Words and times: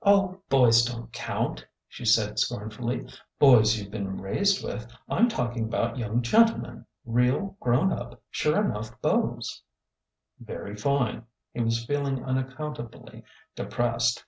"Oh, 0.02 0.42
boys 0.50 0.84
don't 0.84 1.10
count," 1.14 1.66
she 1.88 2.04
said 2.04 2.38
scornfully—" 2.38 3.06
boys 3.38 3.78
you 3.78 3.86
've 3.88 3.90
been 3.90 4.20
raised 4.20 4.62
with. 4.62 4.86
I 5.08 5.16
'm 5.16 5.30
talking 5.30 5.64
about 5.64 5.96
young 5.96 6.20
gen 6.20 6.46
tlemen— 6.46 6.84
real 7.06 7.56
grown 7.58 7.90
up, 7.90 8.20
sure 8.30 8.62
enough 8.62 9.00
beaus." 9.00 9.62
"Very 10.40 10.76
fine!" 10.76 11.24
He 11.54 11.62
was 11.62 11.86
feeling 11.86 12.22
unaccountably 12.22 13.24
de 13.56 13.64
pressed. 13.64 14.26